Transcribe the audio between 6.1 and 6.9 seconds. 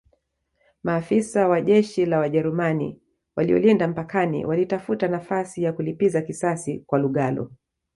kisasi